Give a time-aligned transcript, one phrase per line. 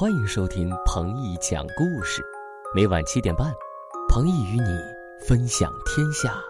[0.00, 2.22] 欢迎收听彭毅讲故事，
[2.72, 3.52] 每晚七点半，
[4.08, 4.78] 彭毅与你
[5.26, 6.40] 分享天下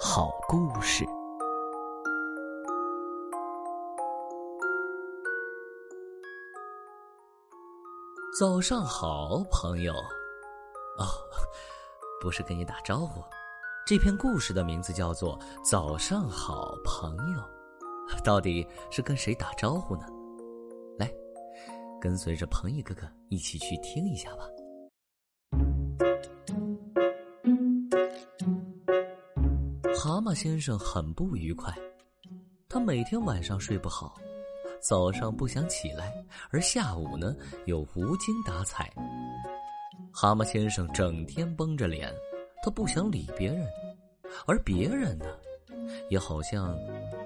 [0.00, 1.04] 好故事。
[8.38, 9.92] 早上好，朋友。
[9.92, 11.04] 哦，
[12.22, 13.20] 不是跟你打招呼。
[13.84, 15.36] 这篇故事的名字叫做
[15.68, 17.40] 《早上好，朋友》，
[18.24, 20.06] 到底是跟谁打招呼呢？
[22.04, 24.46] 跟随着彭毅哥哥一起去听一下吧。
[29.96, 31.74] 蛤蟆先生很不愉快，
[32.68, 34.16] 他每天晚上睡不好，
[34.82, 36.12] 早上不想起来，
[36.50, 38.92] 而下午呢又无精打采。
[40.12, 42.12] 蛤蟆先生整天绷着脸，
[42.62, 43.66] 他不想理别人，
[44.46, 45.24] 而别人呢，
[46.10, 46.76] 也好像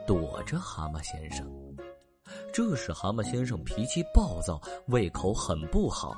[0.07, 1.53] 躲着蛤蟆先生。
[2.59, 6.13] 这时，蛤蟆先生脾气暴躁，胃口很不好，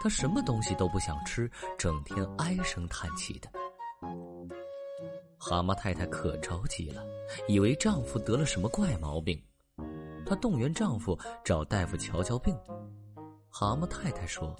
[0.00, 3.48] 他什么东西都不想吃，整天唉声叹气的。
[5.38, 7.04] 蛤蟆太太可着急了，
[7.46, 9.40] 以为丈夫得了什么怪毛病，
[10.26, 12.52] 她动员丈夫找大夫瞧瞧病。
[13.48, 14.52] 蛤蟆太太说：“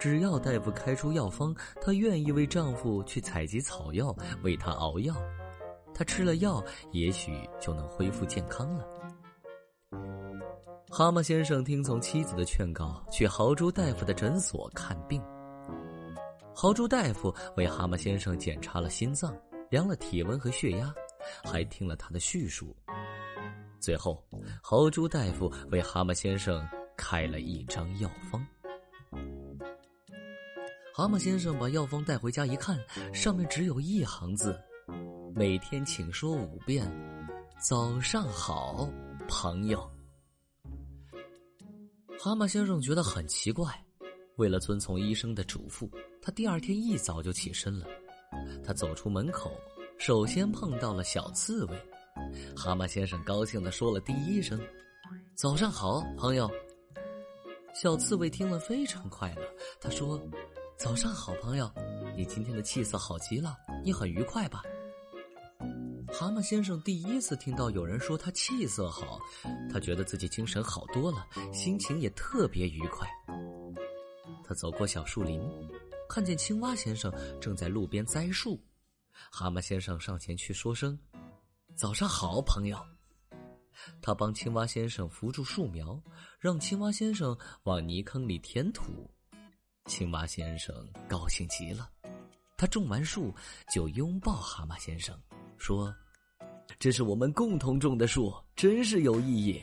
[0.00, 5.14] 只要大夫开出药方，她愿意为丈夫去采集草药，为他熬药。
[5.94, 8.88] 他吃了药，也许就能恢复健康了。”
[10.90, 15.22] 蛤蟆先生听从妻子的劝告，去豪猪大夫的诊所看病。
[16.54, 19.36] 豪猪大夫为蛤蟆先生检查了心脏，
[19.70, 20.92] 量了体温和血压，
[21.44, 22.74] 还听了他的叙述。
[23.78, 24.24] 最后，
[24.62, 28.44] 豪猪大夫为蛤蟆先生开了一张药方。
[30.94, 32.78] 蛤蟆先生把药方带回家一看，
[33.12, 34.58] 上面只有一行字
[35.36, 36.90] ：“每天请说五遍，
[37.60, 38.88] 早上好，
[39.28, 39.88] 朋友。”
[42.20, 43.72] 蛤蟆先生觉得很奇怪，
[44.36, 45.88] 为了遵从医生的嘱咐，
[46.20, 47.86] 他第二天一早就起身了。
[48.64, 49.52] 他走出门口，
[49.98, 51.76] 首先碰到了小刺猬。
[52.56, 54.60] 蛤蟆先生高兴的说了第一声
[55.36, 56.50] ：“早上好，朋友。”
[57.72, 59.42] 小刺猬听了非常快乐，
[59.80, 60.20] 他说
[60.76, 61.70] ：“早上好，朋友，
[62.16, 64.60] 你今天的气色好极了，你很愉快吧？”
[66.10, 69.20] 蛤蟆先生第一次听到有人说他气色好，
[69.70, 73.08] 他觉得自己精神好多了，心情也特别愉快。
[74.44, 75.40] 他走过小树林，
[76.08, 78.58] 看见青蛙先生正在路边栽树，
[79.30, 80.98] 蛤蟆先生上前去说声
[81.76, 82.78] ：“早上好，朋友。”
[84.02, 86.02] 他帮青蛙先生扶住树苗，
[86.40, 89.08] 让青蛙先生往泥坑里填土。
[89.84, 90.74] 青蛙先生
[91.08, 91.88] 高兴极了，
[92.56, 93.32] 他种完树
[93.72, 95.16] 就拥抱蛤蟆先生，
[95.58, 95.94] 说。
[96.78, 99.60] 这是我们共同种的树，真是有意义。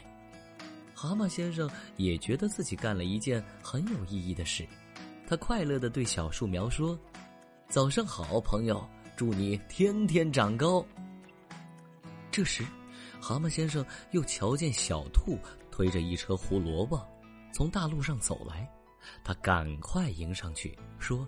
[0.93, 4.67] 蛤蟆先生也觉得自己干了一件很有意义的事，
[5.25, 6.99] 他快乐的对小树苗说
[7.69, 8.85] ：“早上好，朋友，
[9.15, 10.85] 祝你天天长高。”
[12.31, 12.65] 这时，
[13.21, 15.37] 蛤蟆先生又瞧见小兔
[15.71, 17.01] 推着一车胡萝卜
[17.53, 18.69] 从大路上走来，
[19.23, 21.25] 他赶快迎上去说：“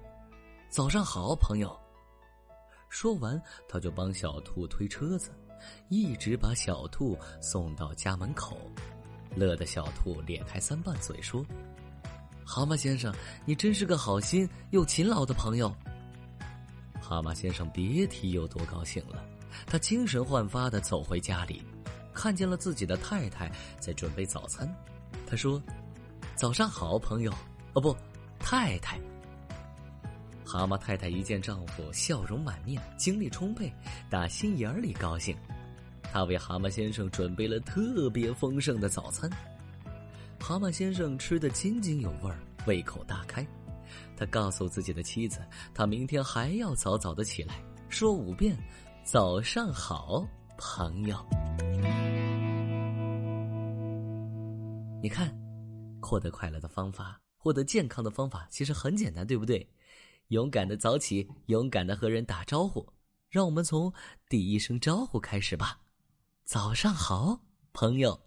[0.69, 1.73] 早上好，朋友。”
[2.89, 5.31] 说完，他就帮小兔推车子。
[5.89, 8.57] 一直把小兔送到家门口，
[9.35, 11.43] 乐得小兔咧开三瓣嘴说
[12.45, 15.73] ：“蛤蟆先生，你真是个好心又勤劳的朋友。”
[17.01, 19.23] 蛤蟆先生别提有多高兴了，
[19.65, 21.63] 他精神焕发的走回家里，
[22.13, 24.71] 看见了自己的太太在准备早餐。
[25.25, 25.61] 他说
[26.35, 27.33] ：“早上好，朋友。”
[27.73, 27.95] 哦，不，
[28.39, 28.99] 太太。
[30.47, 33.69] 蛤蟆太太一见丈夫笑容满面、精力充沛，
[34.09, 35.35] 打心眼里高兴。
[36.01, 39.29] 她为蛤蟆先生准备了特别丰盛的早餐。
[40.39, 43.45] 蛤蟆先生吃得津津有味儿，胃口大开。
[44.15, 45.41] 他告诉自己的妻子，
[45.73, 47.55] 他明天还要早早的起来，
[47.89, 48.57] 说五遍
[49.03, 50.25] ：“早上好，
[50.57, 51.17] 朋友。”
[55.03, 55.29] 你看，
[56.01, 59.67] 获得快乐的方法，获得健康的方法，其实很简单，对不对？
[60.29, 62.93] 勇敢的早起，勇敢的和人打招呼，
[63.29, 63.93] 让我们从
[64.27, 65.79] 第一声招呼开始吧。
[66.43, 67.41] 早上好，
[67.71, 68.26] 朋友。